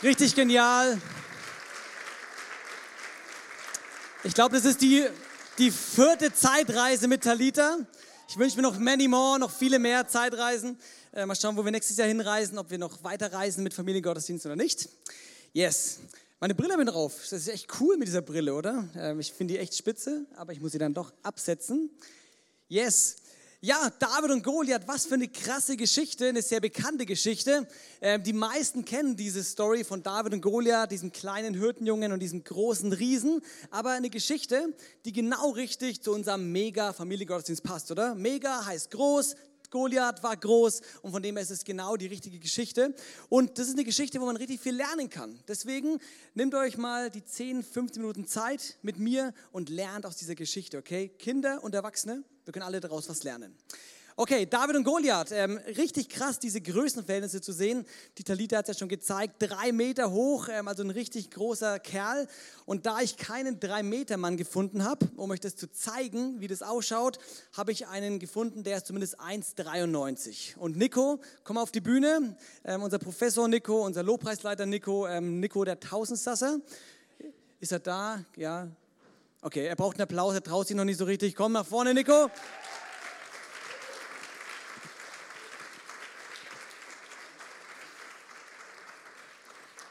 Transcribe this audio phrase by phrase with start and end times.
[0.00, 1.00] Richtig genial.
[4.22, 5.04] Ich glaube, das ist die,
[5.58, 7.78] die vierte Zeitreise mit Talita.
[8.28, 10.78] Ich wünsche mir noch many more, noch viele mehr Zeitreisen.
[11.12, 14.46] Äh, mal schauen, wo wir nächstes Jahr hinreisen, ob wir noch weiter reisen mit Familiengottesdienst
[14.46, 14.88] oder nicht.
[15.52, 15.98] Yes.
[16.38, 17.14] Meine Brille bin drauf.
[17.22, 18.88] Das ist echt cool mit dieser Brille, oder?
[18.94, 21.90] Ähm, ich finde die echt spitze, aber ich muss sie dann doch absetzen.
[22.68, 23.16] Yes.
[23.60, 27.66] Ja, David und Goliath, was für eine krasse Geschichte, eine sehr bekannte Geschichte.
[28.00, 32.44] Ähm, die meisten kennen diese Story von David und Goliath, diesem kleinen Hirtenjungen und diesem
[32.44, 33.42] großen Riesen.
[33.72, 34.72] Aber eine Geschichte,
[35.04, 38.14] die genau richtig zu unserem Mega-Familiengottesdienst passt, oder?
[38.14, 39.34] Mega heißt groß,
[39.70, 42.94] Goliath war groß und von dem her ist es genau die richtige Geschichte.
[43.28, 45.36] Und das ist eine Geschichte, wo man richtig viel lernen kann.
[45.48, 45.98] Deswegen
[46.34, 50.78] nehmt euch mal die 10, 15 Minuten Zeit mit mir und lernt aus dieser Geschichte,
[50.78, 51.08] okay?
[51.08, 53.54] Kinder und Erwachsene, wir können alle daraus was lernen.
[54.16, 57.84] Okay, David und Goliath, ähm, richtig krass, diese Größenverhältnisse zu sehen.
[58.16, 61.78] Die Talita hat es ja schon gezeigt, drei Meter hoch, ähm, also ein richtig großer
[61.78, 62.26] Kerl.
[62.64, 66.48] Und da ich keinen drei Meter Mann gefunden habe, um euch das zu zeigen, wie
[66.48, 67.18] das ausschaut,
[67.52, 70.56] habe ich einen gefunden, der ist zumindest 1,93.
[70.56, 72.34] Und Nico, komm auf die Bühne.
[72.64, 76.60] Ähm, unser Professor Nico, unser Lobpreisleiter Nico, ähm, Nico der Tausendsasser.
[77.60, 78.24] Ist er da?
[78.36, 78.68] Ja,
[79.40, 81.36] Okay, er braucht einen Applaus, er traut sich noch nicht so richtig.
[81.36, 82.28] Komm nach vorne, Nico.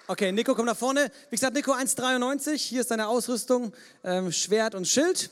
[0.10, 1.10] Okay, Nico, komm nach vorne.
[1.30, 2.56] Wie gesagt, Nico 1,93.
[2.58, 5.30] Hier ist deine Ausrüstung: ähm, Schwert und Schild.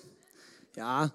[0.77, 1.11] Ja,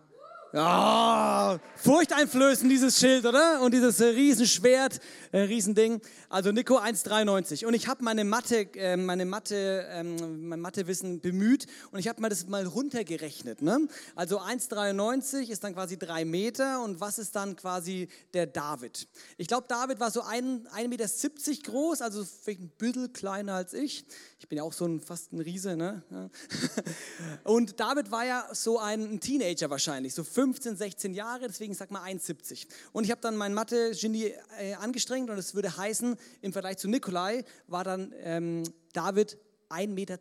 [0.53, 3.61] ja, furchteinflößend dieses Schild, oder?
[3.62, 4.98] Und dieses äh, Riesenschwert,
[5.31, 6.01] äh, Riesending.
[6.29, 7.67] Also Nico 1,93.
[7.67, 12.21] Und ich habe meine Mathe, äh, meine Mathe, ähm, mein Mathewissen bemüht und ich habe
[12.21, 13.62] mal das mal runtergerechnet.
[13.62, 13.89] Ne?
[14.17, 19.06] Also 1,93 ist dann quasi drei Meter und was ist dann quasi der David?
[19.39, 21.06] Ich glaube, David war so 1,70 Meter
[21.62, 24.05] groß, also vielleicht ein bisschen kleiner als ich.
[24.39, 26.03] Ich bin ja auch so ein fast ein Riese, ne?
[27.45, 30.39] Und David war ja so ein Teenager wahrscheinlich, so 15,
[30.76, 32.66] 16 Jahre, deswegen sag mal 1,70.
[32.92, 36.88] Und ich habe dann mein Mathe-Genie äh, angestrengt und es würde heißen, im Vergleich zu
[36.88, 39.38] Nikolai war dann ähm, David
[39.70, 40.19] 1,12 Meter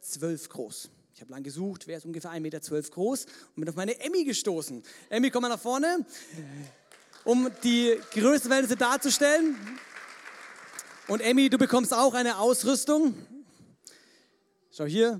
[0.49, 0.89] groß.
[1.13, 4.23] Ich habe lange gesucht, wer ist ungefähr 1,12 Meter groß und bin auf meine Emmy
[4.23, 4.83] gestoßen.
[5.09, 6.05] Emmy, komm mal nach vorne,
[7.23, 9.55] um die Größenverhältnisse darzustellen.
[11.07, 13.15] Und Emmy, du bekommst auch eine Ausrüstung.
[14.71, 15.19] Schau hier,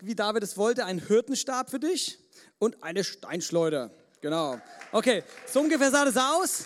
[0.00, 2.18] wie David es wollte, ein Hirtenstab für dich
[2.58, 3.90] und eine Steinschleuder.
[4.26, 4.60] Genau.
[4.90, 6.64] Okay, so ungefähr sah das aus.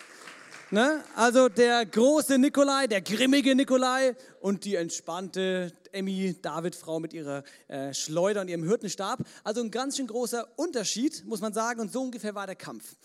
[0.71, 1.04] Ne?
[1.15, 7.93] Also der große Nikolai, der grimmige Nikolai und die entspannte Emmy David-Frau mit ihrer äh,
[7.93, 9.19] Schleuder und ihrem Hirtenstab.
[9.44, 11.81] Also ein ganz schön großer Unterschied, muss man sagen.
[11.81, 12.97] Und so ungefähr war der Kampf.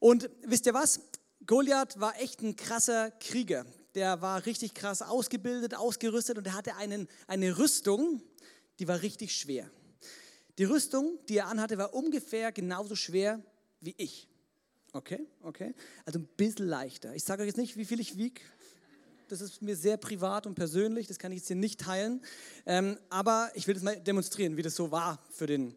[0.00, 0.98] Und wisst ihr was?
[1.46, 3.64] Goliath war echt ein krasser Krieger.
[3.94, 8.20] Der war richtig krass ausgebildet, ausgerüstet und er hatte einen, eine Rüstung,
[8.80, 9.70] die war richtig schwer.
[10.58, 13.40] Die Rüstung, die er anhatte, war ungefähr genauso schwer
[13.80, 14.28] wie ich.
[14.92, 15.74] Okay, okay.
[16.04, 17.14] Also ein bisschen leichter.
[17.14, 18.40] Ich sage euch jetzt nicht, wie viel ich wiege.
[19.28, 22.20] Das ist mir sehr privat und persönlich, das kann ich jetzt hier nicht teilen.
[22.66, 25.74] Ähm, aber ich will das mal demonstrieren, wie das so war für den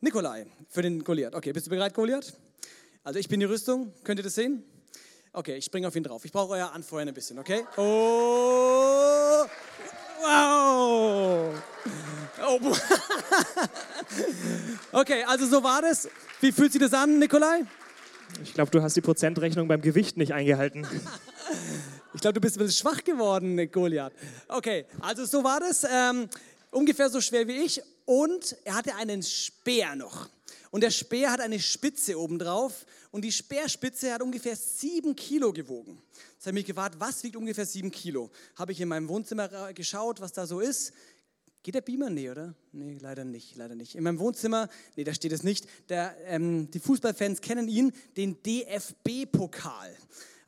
[0.00, 1.34] Nikolai, für den Goliath.
[1.34, 2.34] Okay, bist du bereit, Goliath?
[3.02, 4.62] Also ich bin die Rüstung, könnt ihr das sehen?
[5.32, 6.24] Okay, ich springe auf ihn drauf.
[6.26, 7.64] Ich brauche euer Anfeuern ein bisschen, okay?
[7.76, 9.46] Oh,
[10.20, 11.62] wow.
[12.46, 12.60] Oh.
[14.92, 16.08] okay, also so war das.
[16.40, 17.66] Wie fühlt sich das an, Nikolai?
[18.42, 20.86] Ich glaube, du hast die Prozentrechnung beim Gewicht nicht eingehalten.
[22.14, 24.12] ich glaube, du bist ein bisschen schwach geworden, Goliath.
[24.48, 25.84] Okay, also so war das.
[25.84, 26.28] Ähm,
[26.70, 27.82] ungefähr so schwer wie ich.
[28.06, 30.28] Und er hatte einen Speer noch.
[30.70, 32.86] Und der Speer hat eine Spitze obendrauf.
[33.10, 36.00] Und die Speerspitze hat ungefähr sieben Kilo gewogen.
[36.34, 38.30] Jetzt habe ich mich gefragt, was wiegt ungefähr sieben Kilo?
[38.56, 40.92] Habe ich in meinem Wohnzimmer geschaut, was da so ist.
[41.62, 42.08] Geht der Beamer?
[42.08, 42.54] Nee, oder?
[42.72, 43.94] Nee, leider nicht, leider nicht.
[43.94, 45.66] In meinem Wohnzimmer, nee, da steht es nicht.
[45.90, 49.94] Der, ähm, die Fußballfans kennen ihn, den DFB-Pokal.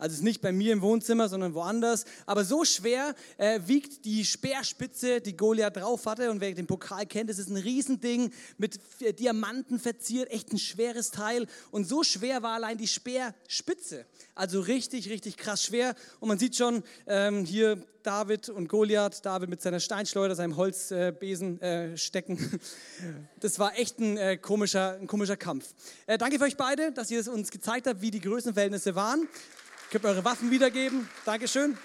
[0.03, 2.07] Also es ist nicht bei mir im Wohnzimmer, sondern woanders.
[2.27, 6.33] Aber so schwer äh, wiegt die Speerspitze, die Goliath drauf hatte.
[6.33, 8.81] Und wer den Pokal kennt, das ist ein Riesending mit
[9.21, 11.47] Diamanten verziert, echt ein schweres Teil.
[11.71, 14.05] Und so schwer war allein die Speerspitze.
[14.35, 15.95] Also richtig, richtig krass schwer.
[16.19, 21.61] Und man sieht schon ähm, hier David und Goliath, David mit seiner Steinschleuder, seinem Holzbesen
[21.61, 22.61] äh, stecken.
[23.41, 25.75] Das war echt ein, äh, komischer, ein komischer Kampf.
[26.07, 29.29] Äh, danke für euch beide, dass ihr es uns gezeigt habt, wie die Größenverhältnisse waren.
[29.93, 31.07] Könnt eure Waffen wiedergeben.
[31.27, 31.77] Dankeschön.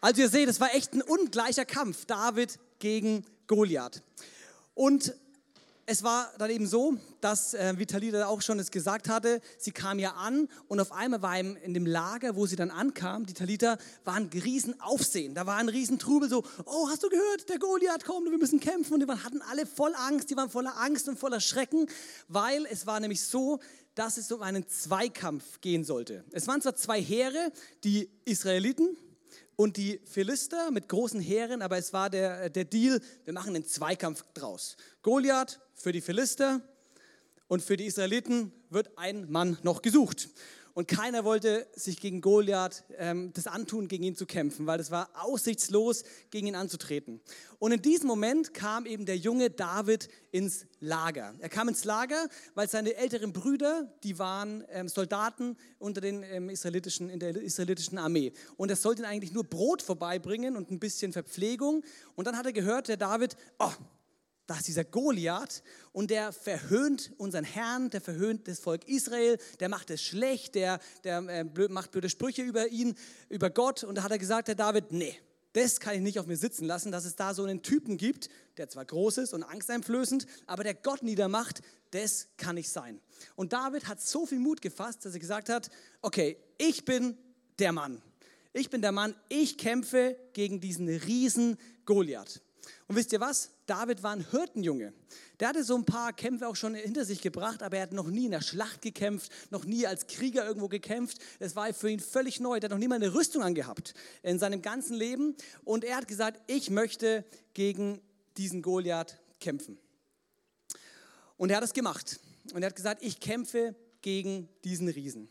[0.00, 4.00] Also ihr seht, es war echt ein ungleicher Kampf, David gegen Goliath.
[4.74, 5.12] Und
[5.90, 9.70] es war dann eben so, dass, äh, wie Talita auch schon es gesagt hatte, sie
[9.70, 13.24] kam ja an und auf einmal war im, in dem Lager, wo sie dann ankam,
[13.24, 15.34] die Talita, war ein riesen Aufsehen.
[15.34, 18.60] Da war ein riesen Trubel, so, oh, hast du gehört, der Goliath kommt, wir müssen
[18.60, 18.92] kämpfen.
[18.92, 21.86] Und die waren, hatten alle voll Angst, die waren voller Angst und voller Schrecken,
[22.28, 23.58] weil es war nämlich so,
[23.98, 26.24] dass es um einen Zweikampf gehen sollte.
[26.30, 27.50] Es waren zwar zwei Heere,
[27.82, 28.96] die Israeliten,
[29.56, 33.66] und die Philister mit großen Heeren, aber es war der, der Deal, wir machen einen
[33.66, 34.76] Zweikampf draus.
[35.02, 36.60] Goliath für die Philister
[37.48, 40.28] und für die Israeliten wird ein Mann noch gesucht.
[40.78, 44.92] Und keiner wollte sich gegen Goliath ähm, das antun, gegen ihn zu kämpfen, weil es
[44.92, 47.20] war aussichtslos, gegen ihn anzutreten.
[47.58, 51.34] Und in diesem Moment kam eben der junge David ins Lager.
[51.40, 56.48] Er kam ins Lager, weil seine älteren Brüder, die waren ähm, Soldaten unter den ähm,
[56.48, 58.32] israelitischen, in der israelitischen Armee.
[58.56, 61.82] Und er sollte ihnen eigentlich nur Brot vorbeibringen und ein bisschen Verpflegung.
[62.14, 63.72] Und dann hat er gehört, der David, oh,
[64.48, 65.62] da ist dieser Goliath
[65.92, 70.80] und der verhöhnt unseren Herrn, der verhöhnt das Volk Israel, der macht es schlecht, der,
[71.04, 72.96] der äh, macht blöde Sprüche über ihn,
[73.28, 73.84] über Gott.
[73.84, 75.14] Und da hat er gesagt, der David, nee,
[75.52, 78.30] das kann ich nicht auf mir sitzen lassen, dass es da so einen Typen gibt,
[78.56, 81.60] der zwar groß ist und angsteinflößend, aber der Gott niedermacht,
[81.90, 83.02] das kann nicht sein.
[83.36, 85.68] Und David hat so viel Mut gefasst, dass er gesagt hat,
[86.00, 87.18] okay, ich bin
[87.58, 88.00] der Mann.
[88.54, 92.40] Ich bin der Mann, ich kämpfe gegen diesen riesen Goliath.
[92.86, 93.50] Und wisst ihr was?
[93.66, 94.92] David war ein Hirtenjunge.
[95.40, 98.08] Der hatte so ein paar Kämpfe auch schon hinter sich gebracht, aber er hat noch
[98.08, 101.18] nie in der Schlacht gekämpft, noch nie als Krieger irgendwo gekämpft.
[101.38, 102.56] Es war für ihn völlig neu.
[102.56, 105.36] Er hat noch nie mal eine Rüstung angehabt in seinem ganzen Leben.
[105.64, 107.24] Und er hat gesagt, ich möchte
[107.54, 108.00] gegen
[108.36, 109.78] diesen Goliath kämpfen.
[111.36, 112.20] Und er hat es gemacht.
[112.52, 115.28] Und er hat gesagt, ich kämpfe gegen diesen Riesen.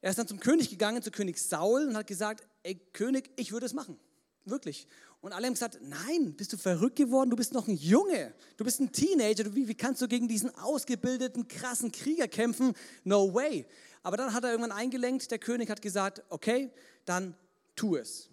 [0.00, 3.52] Er ist dann zum König gegangen, zu König Saul und hat gesagt, ey König, ich
[3.52, 3.98] würde es machen.
[4.44, 4.86] Wirklich.
[5.20, 7.30] Und alle haben gesagt, nein, bist du verrückt geworden?
[7.30, 8.32] Du bist noch ein Junge.
[8.56, 9.52] Du bist ein Teenager.
[9.54, 12.74] Wie, wie kannst du gegen diesen ausgebildeten, krassen Krieger kämpfen?
[13.02, 13.66] No way.
[14.02, 16.70] Aber dann hat er irgendwann eingelenkt, der König hat gesagt, okay,
[17.04, 17.34] dann
[17.74, 18.30] tu es.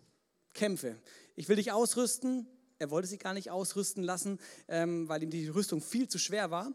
[0.54, 0.98] Kämpfe.
[1.36, 2.48] Ich will dich ausrüsten.
[2.78, 6.52] Er wollte sich gar nicht ausrüsten lassen, ähm, weil ihm die Rüstung viel zu schwer
[6.52, 6.72] war.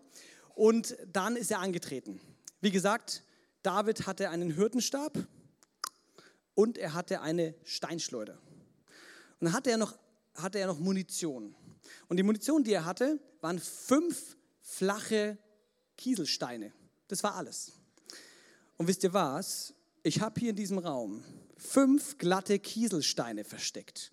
[0.55, 2.21] Und dann ist er angetreten.
[2.61, 3.23] Wie gesagt,
[3.62, 5.19] David hatte einen Hürtenstab
[6.55, 8.39] und er hatte eine Steinschleuder.
[9.41, 9.99] Und dann hatte er noch,
[10.35, 11.55] hatte er noch Munition.
[12.09, 15.39] Und die Munition, die er hatte, waren fünf flache
[15.97, 16.73] Kieselsteine.
[17.09, 17.73] Das war alles.
[18.77, 19.75] Und wisst ihr was?
[20.03, 21.25] Ich habe hier in diesem Raum
[21.61, 24.11] fünf glatte Kieselsteine versteckt.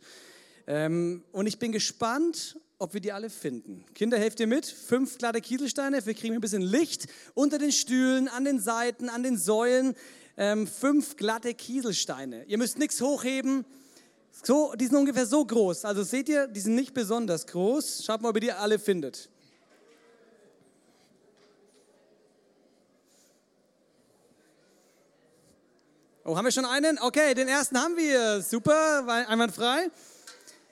[0.67, 3.85] Ähm, und ich bin gespannt, ob wir die alle finden.
[3.95, 4.65] Kinder, helft ihr mit?
[4.65, 9.23] Fünf glatte Kieselsteine, wir kriegen ein bisschen Licht unter den Stühlen, an den Seiten, an
[9.23, 9.95] den Säulen.
[10.35, 12.43] Ähm, fünf glatte Kieselsteine.
[12.45, 13.65] Ihr müsst nichts hochheben.
[14.43, 15.85] So, die sind ungefähr so groß.
[15.85, 18.03] Also seht ihr, die sind nicht besonders groß.
[18.05, 19.29] Schaut mal, ob ihr die alle findet.
[26.23, 26.99] Oh, haben wir schon einen?
[26.99, 28.41] Okay, den ersten haben wir.
[28.41, 29.89] Super, einwandfrei.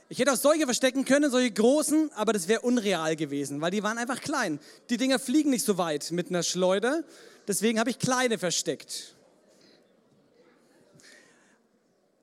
[0.09, 3.81] Ich hätte auch solche verstecken können, solche großen, aber das wäre unreal gewesen, weil die
[3.81, 4.59] waren einfach klein.
[4.89, 7.03] Die Dinger fliegen nicht so weit mit einer Schleuder.
[7.47, 9.15] Deswegen habe ich kleine versteckt.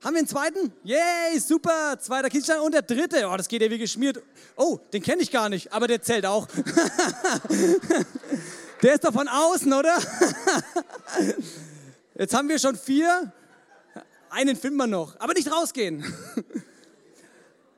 [0.03, 0.73] Haben wir einen zweiten?
[0.83, 1.97] Yay, super.
[1.97, 3.25] Zweiter Kiezstein und der dritte.
[3.25, 4.21] Oh, das geht ja wie geschmiert.
[4.57, 6.45] Oh, den kenne ich gar nicht, aber der zählt auch.
[8.81, 9.97] der ist doch von außen, oder?
[12.15, 13.31] Jetzt haben wir schon vier.
[14.29, 16.03] Einen finden wir noch, aber nicht rausgehen.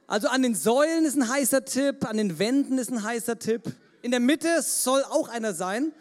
[0.08, 3.64] Also an den Säulen ist ein heißer Tipp, an den Wänden ist ein heißer Tipp.
[4.04, 5.94] In der Mitte soll auch einer sein.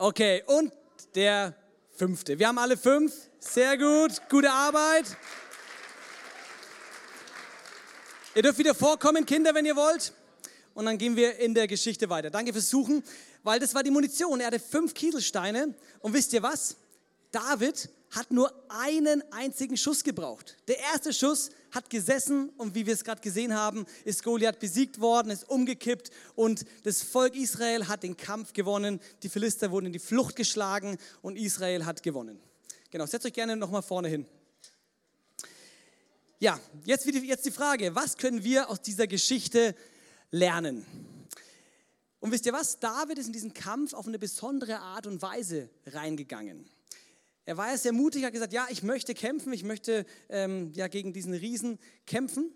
[0.00, 0.72] Okay, und
[1.16, 1.56] der
[1.90, 2.38] fünfte.
[2.38, 3.12] Wir haben alle fünf.
[3.40, 5.06] Sehr gut, gute Arbeit.
[8.36, 10.12] Ihr dürft wieder vorkommen, Kinder, wenn ihr wollt.
[10.74, 12.30] Und dann gehen wir in der Geschichte weiter.
[12.30, 13.02] Danke fürs Suchen,
[13.42, 14.38] weil das war die Munition.
[14.38, 15.74] Er hatte fünf Kieselsteine.
[15.98, 16.76] Und wisst ihr was?
[17.32, 20.56] David hat nur einen einzigen Schuss gebraucht.
[20.66, 25.00] Der erste Schuss hat gesessen und wie wir es gerade gesehen haben, ist Goliath besiegt
[25.00, 29.00] worden, ist umgekippt und das Volk Israel hat den Kampf gewonnen.
[29.22, 32.40] Die Philister wurden in die Flucht geschlagen und Israel hat gewonnen.
[32.90, 34.26] Genau, setzt euch gerne nochmal vorne hin.
[36.40, 39.74] Ja, jetzt, jetzt die Frage, was können wir aus dieser Geschichte
[40.30, 40.86] lernen?
[42.20, 42.78] Und wisst ihr was?
[42.78, 46.68] David ist in diesen Kampf auf eine besondere Art und Weise reingegangen.
[47.48, 50.86] Er war ja sehr mutig, hat gesagt, ja, ich möchte kämpfen, ich möchte ähm, ja,
[50.86, 52.52] gegen diesen Riesen kämpfen.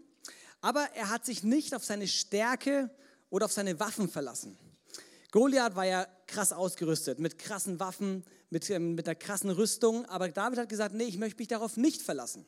[0.61, 2.91] Aber er hat sich nicht auf seine Stärke
[3.31, 4.59] oder auf seine Waffen verlassen.
[5.31, 10.29] Goliath war ja krass ausgerüstet, mit krassen Waffen, mit, ähm, mit einer krassen Rüstung, aber
[10.29, 12.45] David hat gesagt, nee, ich möchte mich darauf nicht verlassen.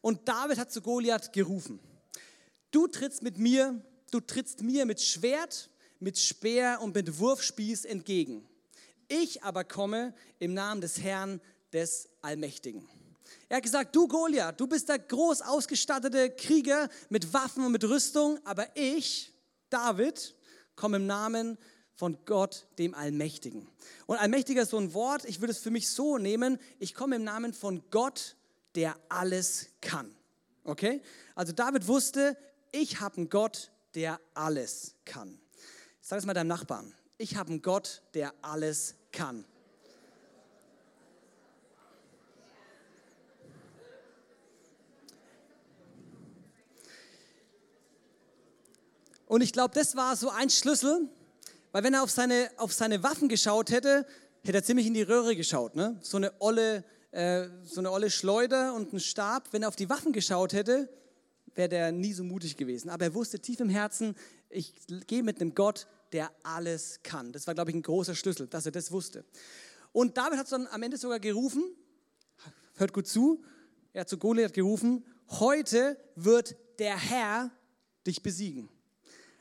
[0.00, 1.78] Und David hat zu Goliath gerufen,
[2.72, 8.44] du trittst mit mir, du trittst mir mit Schwert, mit Speer und mit Wurfspieß entgegen.
[9.06, 11.40] Ich aber komme im Namen des Herrn,
[11.76, 12.88] des Allmächtigen.
[13.50, 17.84] Er hat gesagt, du Goliath, du bist der groß ausgestattete Krieger mit Waffen und mit
[17.84, 19.30] Rüstung, aber ich,
[19.68, 20.34] David,
[20.74, 21.58] komme im Namen
[21.94, 23.68] von Gott, dem Allmächtigen.
[24.06, 27.16] Und Allmächtiger ist so ein Wort, ich würde es für mich so nehmen, ich komme
[27.16, 28.36] im Namen von Gott,
[28.74, 30.16] der alles kann.
[30.64, 31.02] Okay?
[31.34, 32.38] Also David wusste,
[32.72, 35.38] ich habe einen Gott, der alles kann.
[36.00, 36.94] Sag es mal deinem Nachbarn.
[37.18, 39.44] Ich habe einen Gott, der alles kann.
[49.36, 51.10] Und ich glaube, das war so ein Schlüssel,
[51.70, 54.06] weil wenn er auf seine, auf seine Waffen geschaut hätte,
[54.42, 55.76] hätte er ziemlich in die Röhre geschaut.
[55.76, 55.98] Ne?
[56.00, 59.52] So, eine olle, äh, so eine olle Schleuder und ein Stab.
[59.52, 60.88] Wenn er auf die Waffen geschaut hätte,
[61.54, 62.88] wäre der nie so mutig gewesen.
[62.88, 64.16] Aber er wusste tief im Herzen,
[64.48, 64.72] ich
[65.06, 67.30] gehe mit einem Gott, der alles kann.
[67.32, 69.22] Das war, glaube ich, ein großer Schlüssel, dass er das wusste.
[69.92, 71.62] Und David hat dann am Ende sogar gerufen,
[72.76, 73.44] hört gut zu,
[73.92, 77.50] er hat zu Goliath gerufen, heute wird der Herr
[78.06, 78.70] dich besiegen.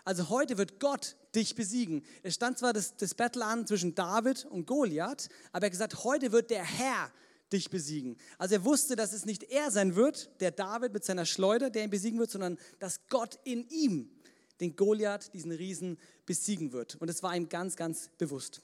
[0.06, 2.06] Also heute wird Gott dich besiegen.
[2.22, 6.04] Es stand zwar das, das Battle an zwischen David und Goliath, aber er hat gesagt,
[6.04, 7.12] heute wird der Herr
[7.52, 8.16] dich besiegen.
[8.38, 11.84] Also er wusste, dass es nicht er sein wird, der David mit seiner Schleuder, der
[11.84, 14.12] ihn besiegen wird, sondern dass Gott in ihm
[14.60, 16.96] den Goliath, diesen Riesen, besiegen wird.
[16.96, 18.62] Und es war ihm ganz, ganz bewusst.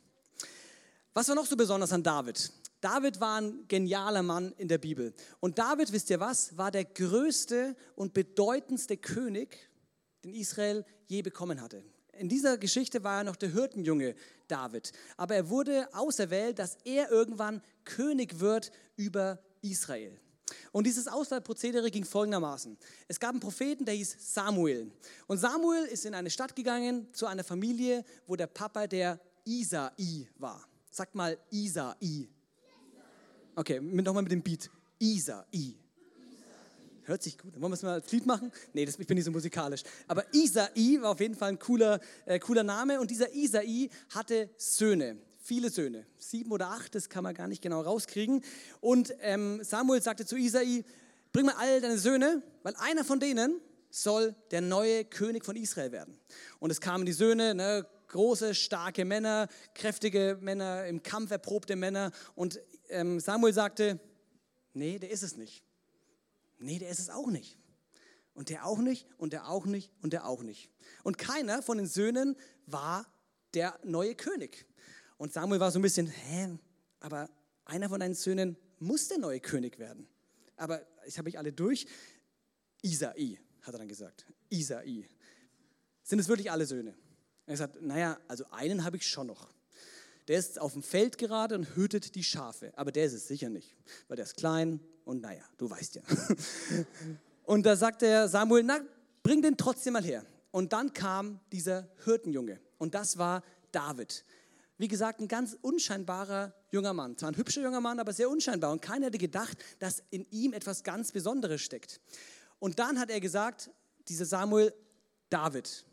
[1.14, 2.52] Was war noch so besonders an David?
[2.80, 5.14] David war ein genialer Mann in der Bibel.
[5.40, 9.70] Und David, wisst ihr was, war der größte und bedeutendste König
[10.24, 11.84] den Israel je bekommen hatte.
[12.18, 14.16] In dieser Geschichte war er noch der Hirtenjunge
[14.48, 20.20] David, aber er wurde auserwählt, dass er irgendwann König wird über Israel.
[20.72, 22.78] Und dieses Auswahlprozedere ging folgendermaßen.
[23.08, 24.92] Es gab einen Propheten, der hieß Samuel.
[25.28, 30.28] Und Samuel ist in eine Stadt gegangen zu einer Familie, wo der Papa der Isai
[30.38, 30.66] war.
[30.92, 32.28] Sagt mal Isai.
[33.56, 34.70] Okay, nochmal mit dem Beat.
[35.00, 35.81] Isai.
[37.12, 37.60] Hört sich gut.
[37.60, 38.54] Wollen wir es mal als Lied machen?
[38.72, 39.84] Nee, das, ich bin nicht so musikalisch.
[40.08, 43.02] Aber Isai war auf jeden Fall ein cooler, äh, cooler Name.
[43.02, 46.06] Und dieser Isai hatte Söhne, viele Söhne.
[46.18, 48.46] Sieben oder acht, das kann man gar nicht genau rauskriegen.
[48.80, 50.86] Und ähm, Samuel sagte zu Isai,
[51.34, 55.92] bring mal all deine Söhne, weil einer von denen soll der neue König von Israel
[55.92, 56.18] werden.
[56.60, 62.14] Und es kamen die Söhne, ne, große, starke Männer, kräftige Männer, im Kampf erprobte Männer.
[62.36, 64.00] Und ähm, Samuel sagte,
[64.74, 65.66] nee, der ist es nicht.
[66.62, 67.58] Nee, der ist es auch nicht.
[68.34, 70.70] Und der auch nicht, und der auch nicht, und der auch nicht.
[71.04, 73.06] Und keiner von den Söhnen war
[73.54, 74.66] der neue König.
[75.18, 76.58] Und Samuel war so ein bisschen, hä,
[77.00, 77.30] aber
[77.66, 80.08] einer von deinen Söhnen muss der neue König werden.
[80.56, 81.88] Aber ich habe ich alle durch.
[82.82, 84.26] Isai, hat er dann gesagt.
[84.50, 85.08] Isai.
[86.04, 86.92] Sind es wirklich alle Söhne?
[87.46, 89.54] Er hat gesagt, naja, also einen habe ich schon noch.
[90.28, 92.72] Der ist auf dem Feld gerade und hütet die Schafe.
[92.76, 93.76] Aber der ist es sicher nicht,
[94.08, 96.02] weil der ist klein, und naja, du weißt ja.
[97.44, 98.80] Und da sagte Samuel, na,
[99.24, 100.26] bring den trotzdem mal her.
[100.52, 102.60] Und dann kam dieser Hirtenjunge.
[102.78, 104.24] Und das war David.
[104.78, 107.18] Wie gesagt, ein ganz unscheinbarer junger Mann.
[107.18, 108.72] Zwar ein hübscher junger Mann, aber sehr unscheinbar.
[108.72, 112.00] Und keiner hätte gedacht, dass in ihm etwas ganz Besonderes steckt.
[112.60, 113.70] Und dann hat er gesagt,
[114.08, 114.74] dieser Samuel,
[115.30, 115.86] David,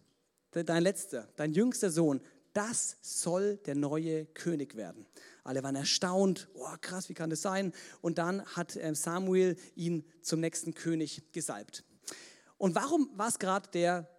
[0.53, 2.21] dein letzter, dein jüngster Sohn,
[2.59, 5.07] das soll der neue König werden.
[5.45, 7.73] Alle waren erstaunt, oh krass, wie kann das sein?
[8.01, 11.85] Und dann hat ähm, Samuel ihn zum nächsten König gesalbt.
[12.57, 14.11] Und warum war es gerade der,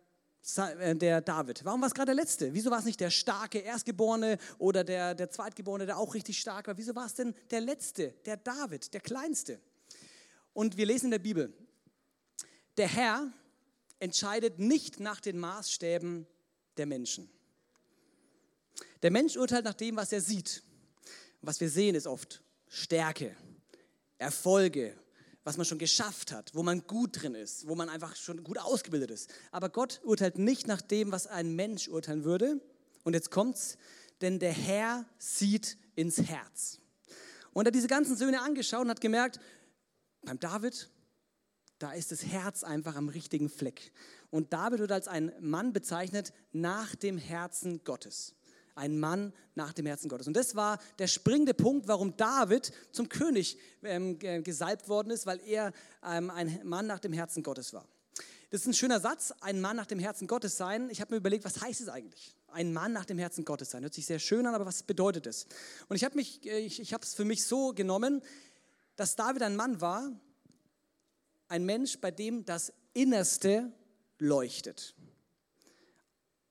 [0.56, 1.66] äh, der David?
[1.66, 2.54] Warum war es gerade der Letzte?
[2.54, 6.68] Wieso war es nicht der starke Erstgeborene oder der, der Zweitgeborene, der auch richtig stark
[6.68, 6.78] war?
[6.78, 9.60] Wieso war es denn der Letzte, der David, der Kleinste?
[10.54, 11.54] Und wir lesen in der Bibel,
[12.78, 13.34] der Herr
[14.00, 16.26] entscheidet nicht nach den Maßstäben
[16.78, 17.30] der Menschen.
[19.02, 20.64] Der Mensch urteilt nach dem, was er sieht.
[21.42, 23.36] Und was wir sehen, ist oft Stärke,
[24.18, 24.96] Erfolge,
[25.44, 28.60] was man schon geschafft hat, wo man gut drin ist, wo man einfach schon gut
[28.60, 29.30] ausgebildet ist.
[29.52, 32.60] Aber Gott urteilt nicht nach dem, was ein Mensch urteilen würde.
[33.04, 33.78] Und jetzt kommt's,
[34.20, 36.80] denn der Herr sieht ins Herz.
[37.54, 39.40] Und er hat diese ganzen Söhne angeschaut und hat gemerkt,
[40.24, 40.90] beim David,
[41.80, 43.94] da ist das Herz einfach am richtigen Fleck.
[44.30, 48.36] Und David wird als ein Mann bezeichnet nach dem Herzen Gottes
[48.76, 50.28] ein Mann nach dem Herzen Gottes.
[50.28, 55.40] Und das war der springende Punkt, warum David zum König ähm, gesalbt worden ist, weil
[55.46, 55.74] er
[56.04, 57.86] ähm, ein Mann nach dem Herzen Gottes war.
[58.50, 60.90] Das ist ein schöner Satz, ein Mann nach dem Herzen Gottes sein.
[60.90, 62.36] Ich habe mir überlegt, was heißt es eigentlich?
[62.54, 63.84] ein Mann nach dem Herzen Gottes sein.
[63.84, 65.46] Hört sich sehr schön an, aber was bedeutet es?
[65.88, 68.22] Und ich habe ich, ich es für mich so genommen,
[68.96, 70.12] dass David ein Mann war,
[71.48, 73.72] ein Mensch, bei dem das Innerste
[74.18, 74.96] leuchtet.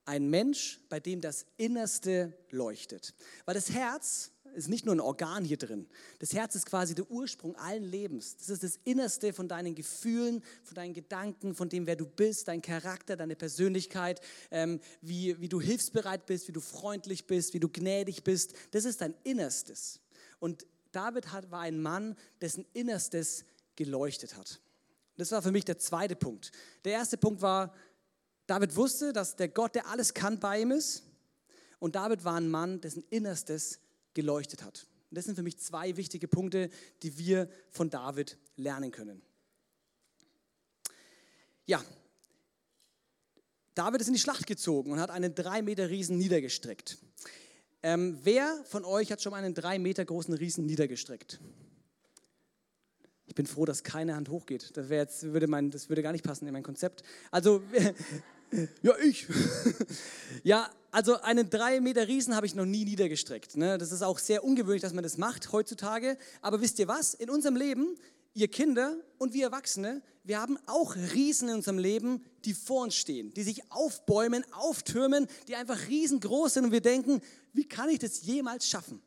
[0.09, 3.12] Ein Mensch, bei dem das Innerste leuchtet.
[3.45, 5.87] Weil das Herz ist nicht nur ein Organ hier drin.
[6.19, 8.35] Das Herz ist quasi der Ursprung allen Lebens.
[8.38, 12.49] Das ist das Innerste von deinen Gefühlen, von deinen Gedanken, von dem, wer du bist,
[12.49, 17.61] dein Charakter, deine Persönlichkeit, ähm, wie, wie du hilfsbereit bist, wie du freundlich bist, wie
[17.61, 18.55] du gnädig bist.
[18.71, 20.00] Das ist dein Innerstes.
[20.38, 23.45] Und David hat, war ein Mann, dessen Innerstes
[23.77, 24.59] geleuchtet hat.
[25.19, 26.53] Das war für mich der zweite Punkt.
[26.85, 27.75] Der erste Punkt war,
[28.49, 31.05] David wusste, dass der Gott, der alles kann, bei ihm ist.
[31.78, 33.78] Und David war ein Mann, dessen Innerstes
[34.14, 34.87] geleuchtet hat.
[35.11, 36.71] Und das sind für mich zwei wichtige Punkte,
[37.02, 39.23] die wir von David lernen können.
[41.67, 41.85] Ja,
[43.75, 46.99] David ist in die Schlacht gezogen und hat einen drei Meter Riesen niedergestreckt.
[47.83, 51.38] Ähm, wer von euch hat schon mal einen drei Meter großen Riesen niedergestreckt?
[53.26, 54.75] Ich bin froh, dass keine Hand hochgeht.
[54.75, 57.05] Das, jetzt, würde mein, das würde gar nicht passen in mein Konzept.
[57.31, 57.62] Also,
[58.83, 59.26] ja, ich.
[60.43, 63.57] ja, also einen drei Meter Riesen habe ich noch nie niedergestreckt.
[63.57, 63.78] Ne?
[63.78, 66.17] Das ist auch sehr ungewöhnlich, dass man das macht heutzutage.
[66.40, 67.14] Aber wisst ihr was?
[67.14, 67.97] In unserem Leben,
[68.35, 72.95] ihr Kinder und wir Erwachsene, wir haben auch Riesen in unserem Leben, die vor uns
[72.95, 77.21] stehen, die sich aufbäumen, auftürmen, die einfach riesengroß sind und wir denken,
[77.52, 79.02] wie kann ich das jemals schaffen?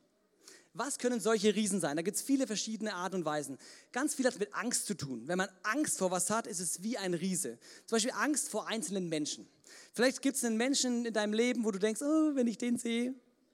[0.74, 1.98] Was können solche Riesen sein?
[1.98, 3.58] Da gibt es viele verschiedene Arten und Weisen.
[3.92, 5.24] Ganz viel hat mit Angst zu tun.
[5.26, 7.60] Wenn man Angst vor was hat, ist es wie ein Riese.
[7.88, 9.50] Zum Beispiel Angst vor einzelnen Menschen.
[9.92, 12.78] Vielleicht gibt es einen Menschen in deinem Leben, wo du denkst, oh, wenn ich den
[12.78, 13.14] sehe,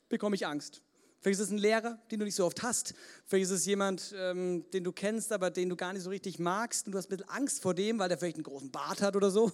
[0.10, 0.84] bekomme ich Angst.
[1.20, 2.94] Vielleicht ist es ein Lehrer, den du nicht so oft hast.
[3.26, 6.38] Vielleicht ist es jemand, ähm, den du kennst, aber den du gar nicht so richtig
[6.38, 6.86] magst.
[6.86, 9.16] Und du hast ein bisschen Angst vor dem, weil der vielleicht einen großen Bart hat
[9.16, 9.52] oder so.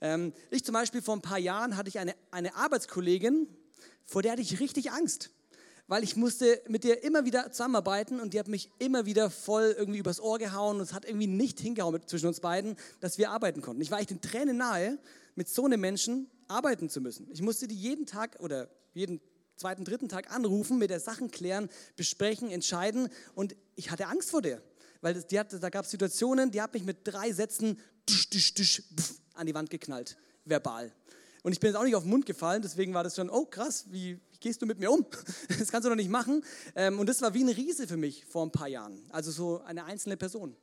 [0.00, 3.46] Ähm, ich zum Beispiel vor ein paar Jahren hatte ich eine, eine Arbeitskollegin,
[4.04, 5.30] vor der hatte ich richtig Angst
[5.86, 9.74] weil ich musste mit dir immer wieder zusammenarbeiten und die hat mich immer wieder voll
[9.76, 13.30] irgendwie übers Ohr gehauen und es hat irgendwie nicht hingehauen zwischen uns beiden, dass wir
[13.30, 13.82] arbeiten konnten.
[13.82, 14.98] Ich war echt den Tränen nahe,
[15.34, 17.28] mit so einem Menschen arbeiten zu müssen.
[17.32, 19.20] Ich musste die jeden Tag oder jeden
[19.56, 24.42] zweiten, dritten Tag anrufen, mit der Sachen klären, besprechen, entscheiden und ich hatte Angst vor
[24.42, 24.62] der,
[25.00, 28.54] weil die hat, da gab es Situationen, die hat mich mit drei Sätzen tsch, tsch,
[28.54, 30.92] tsch, pf, an die Wand geknallt, verbal.
[31.42, 33.44] Und ich bin jetzt auch nicht auf den Mund gefallen, deswegen war das schon, oh
[33.44, 35.04] krass, wie gehst du mit mir um?
[35.58, 36.44] Das kannst du doch nicht machen.
[36.76, 39.02] Ähm, und das war wie ein Riese für mich vor ein paar Jahren.
[39.10, 40.54] Also so eine einzelne Person.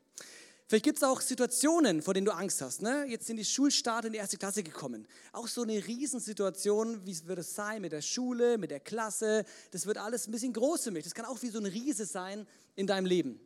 [0.67, 2.81] Vielleicht gibt es auch Situationen, vor denen du Angst hast.
[2.81, 3.05] Ne?
[3.09, 5.07] Jetzt sind die Schulstart in die erste Klasse gekommen.
[5.33, 9.43] Auch so eine Riesensituation, wie wird es sein mit der Schule, mit der Klasse.
[9.71, 11.03] Das wird alles ein bisschen groß für mich.
[11.03, 13.39] Das kann auch wie so ein Riese sein in deinem Leben.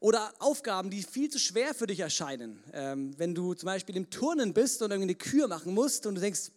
[0.00, 2.62] Oder Aufgaben, die viel zu schwer für dich erscheinen.
[2.72, 6.16] Ähm, wenn du zum Beispiel im Turnen bist und irgendwie eine Kür machen musst und
[6.16, 6.50] du denkst,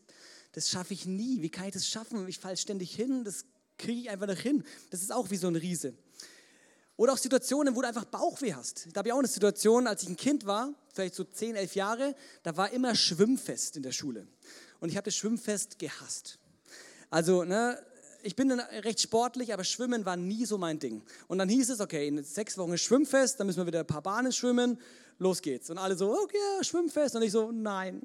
[0.54, 2.28] das schaffe ich nie, wie kann ich das schaffen?
[2.28, 3.46] Ich falle ständig hin, das
[3.78, 4.64] kriege ich einfach nicht hin.
[4.90, 5.94] Das ist auch wie so ein Riese.
[6.98, 8.88] Oder auch Situationen, wo du einfach Bauchweh hast.
[8.92, 11.76] Da habe ich auch eine Situation, als ich ein Kind war, vielleicht so 10, 11
[11.76, 14.28] Jahre, da war immer Schwimmfest in der Schule.
[14.82, 16.40] Und ich habe das Schwimmfest gehasst.
[17.10, 17.82] Also, ne,
[18.22, 21.02] ich bin recht sportlich, aber Schwimmen war nie so mein Ding.
[21.30, 23.88] Und dann hieß es, okay, in sechs Wochen ist Schwimmfest, dann müssen wir wieder ein
[23.88, 24.78] paar Bahnen schwimmen,
[25.20, 25.70] los geht's.
[25.70, 27.16] Und alle so, okay, Schwimmfest.
[27.16, 28.02] Und ich so, nein,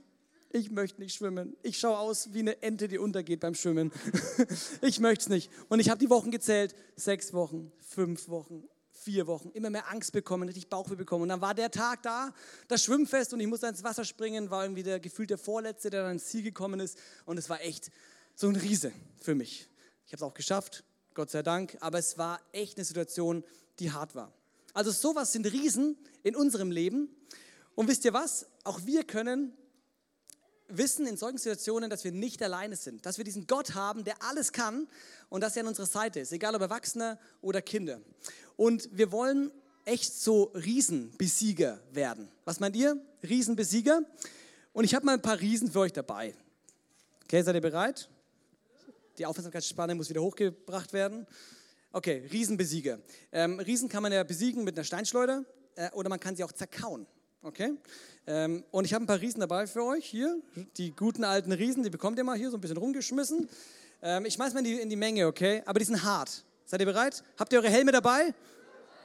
[0.54, 1.56] ich möchte nicht schwimmen.
[1.62, 3.90] Ich schaue aus wie eine Ente, die untergeht beim Schwimmen.
[4.82, 5.50] ich möchte es nicht.
[5.68, 8.62] Und ich habe die Wochen gezählt, sechs Wochen, fünf Wochen,
[8.92, 11.24] vier Wochen, immer mehr Angst bekommen, richtig Bauchweh bekommen.
[11.24, 12.32] Und dann war der Tag da,
[12.68, 16.12] das Schwimmfest und ich musste ins Wasser springen, war irgendwie der gefühlte Vorletzte, der dann
[16.12, 16.98] ins Ziel gekommen ist.
[17.24, 17.90] Und es war echt
[18.36, 19.68] so ein Riese für mich.
[20.06, 23.42] Ich habe es auch geschafft, Gott sei Dank, aber es war echt eine Situation,
[23.80, 24.32] die hart war.
[24.72, 27.08] Also sowas sind Riesen in unserem Leben.
[27.74, 28.46] Und wisst ihr was?
[28.62, 29.52] Auch wir können
[30.78, 34.22] wissen in solchen Situationen, dass wir nicht alleine sind, dass wir diesen Gott haben, der
[34.22, 34.88] alles kann
[35.28, 38.00] und dass er an unserer Seite ist, egal ob Erwachsene oder Kinder.
[38.56, 39.50] Und wir wollen
[39.84, 42.28] echt so Riesenbesieger werden.
[42.44, 42.96] Was meint ihr?
[43.22, 44.02] Riesenbesieger?
[44.72, 46.34] Und ich habe mal ein paar Riesen für euch dabei.
[47.24, 48.08] Okay, seid ihr bereit?
[49.18, 51.26] Die Aufmerksamkeitsspanne muss wieder hochgebracht werden.
[51.92, 52.98] Okay, Riesenbesieger.
[53.30, 55.44] Ähm, Riesen kann man ja besiegen mit einer Steinschleuder
[55.76, 57.06] äh, oder man kann sie auch zerkauen.
[57.44, 57.74] Okay?
[58.26, 60.40] Ähm, und ich habe ein paar Riesen dabei für euch hier.
[60.78, 63.50] Die guten alten Riesen, die bekommt ihr mal hier so ein bisschen rumgeschmissen.
[64.02, 65.62] Ähm, ich schmeiß mal in die, in die Menge, okay?
[65.66, 66.42] Aber die sind hart.
[66.64, 67.22] Seid ihr bereit?
[67.38, 68.32] Habt ihr eure Helme dabei?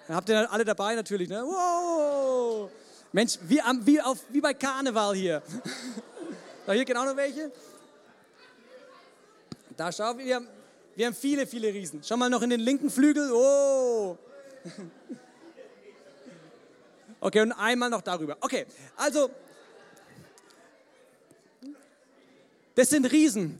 [0.07, 1.43] Ja, habt ihr alle dabei natürlich, ne?
[1.43, 2.71] Wow!
[3.11, 5.43] Mensch, wie, wie, auf, wie bei Karneval hier.
[6.65, 7.51] da hier genau noch welche.
[9.75, 10.47] Da schau, wir haben,
[10.95, 12.01] wir haben viele, viele Riesen.
[12.05, 13.33] Schau mal noch in den linken Flügel.
[13.33, 14.17] Oh!
[17.19, 18.37] Okay, und einmal noch darüber.
[18.39, 19.29] Okay, also,
[22.75, 23.57] das sind Riesen.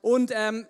[0.00, 0.66] Und ähm,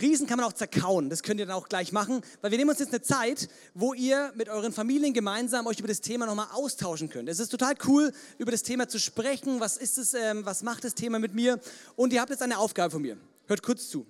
[0.00, 1.10] Riesen kann man auch zerkauen.
[1.10, 3.94] Das könnt ihr dann auch gleich machen, weil wir nehmen uns jetzt eine Zeit, wo
[3.94, 7.28] ihr mit euren Familien gemeinsam euch über das Thema nochmal austauschen könnt.
[7.28, 9.60] Es ist total cool, über das Thema zu sprechen.
[9.60, 11.60] Was ist es, ähm, was macht das Thema mit mir?
[11.96, 13.16] Und ihr habt jetzt eine Aufgabe von mir.
[13.46, 14.06] Hört kurz zu.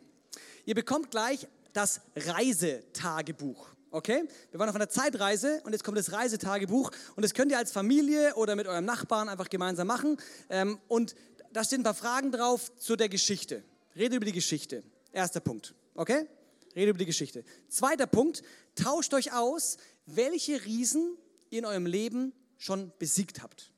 [0.64, 3.73] Ihr bekommt gleich das Reisetagebuch.
[3.94, 4.24] Okay?
[4.50, 7.70] Wir waren auf einer Zeitreise und jetzt kommt das Reisetagebuch und das könnt ihr als
[7.70, 10.16] Familie oder mit eurem Nachbarn einfach gemeinsam machen.
[10.50, 11.14] Ähm, und
[11.52, 13.62] da stehen ein paar Fragen drauf zu der Geschichte.
[13.94, 14.82] Rede über die Geschichte.
[15.12, 15.76] Erster Punkt.
[15.94, 16.26] Okay?
[16.74, 17.44] Rede über die Geschichte.
[17.68, 18.42] Zweiter Punkt.
[18.74, 19.76] Tauscht euch aus,
[20.06, 21.16] welche Riesen
[21.50, 23.70] ihr in eurem Leben schon besiegt habt.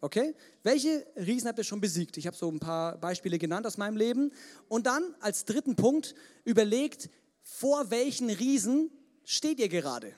[0.00, 0.34] Okay?
[0.62, 2.16] Welche Riesen habt ihr schon besiegt?
[2.16, 4.32] Ich habe so ein paar Beispiele genannt aus meinem Leben.
[4.68, 7.10] Und dann als dritten Punkt überlegt,
[7.42, 8.90] vor welchen Riesen
[9.30, 10.12] steht ihr gerade?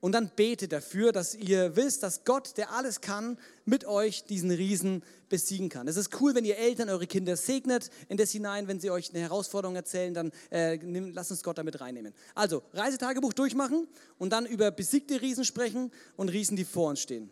[0.00, 4.50] Und dann betet dafür, dass ihr wisst, dass Gott, der alles kann, mit euch diesen
[4.50, 5.88] Riesen besiegen kann.
[5.88, 9.10] Es ist cool, wenn ihr Eltern eure Kinder segnet in das hinein, wenn sie euch
[9.10, 12.12] eine Herausforderung erzählen, dann äh, nimm, lasst uns Gott damit reinnehmen.
[12.34, 17.30] Also, Reisetagebuch durchmachen und dann über besiegte Riesen sprechen und Riesen, die vor uns stehen.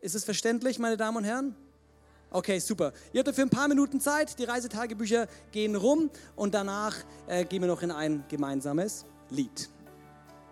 [0.00, 1.54] Ist es verständlich, meine Damen und Herren?
[2.30, 2.92] Okay, super.
[3.12, 4.38] Ihr habt dafür ein paar Minuten Zeit.
[4.38, 6.96] Die Reisetagebücher gehen rum und danach
[7.26, 9.68] äh, gehen wir noch in ein gemeinsames Lied.